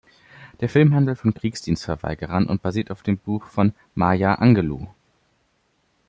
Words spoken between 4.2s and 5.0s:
Angelou.